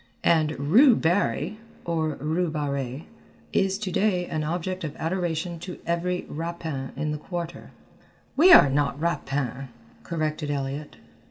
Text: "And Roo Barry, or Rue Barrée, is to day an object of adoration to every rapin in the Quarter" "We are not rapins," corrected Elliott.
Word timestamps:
"And 0.23 0.57
Roo 0.57 0.95
Barry, 0.95 1.59
or 1.85 2.15
Rue 2.19 2.49
Barrée, 2.49 3.03
is 3.53 3.77
to 3.77 3.91
day 3.91 4.25
an 4.25 4.43
object 4.43 4.83
of 4.83 4.95
adoration 4.95 5.59
to 5.59 5.77
every 5.85 6.25
rapin 6.27 6.91
in 6.95 7.11
the 7.11 7.19
Quarter" 7.19 7.69
"We 8.35 8.51
are 8.51 8.67
not 8.67 8.99
rapins," 8.99 9.69
corrected 10.01 10.49
Elliott. 10.49 10.97